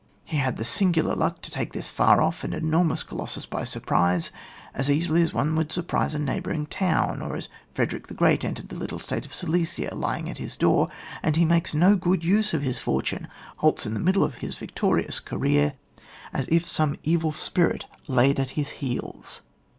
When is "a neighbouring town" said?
6.15-7.21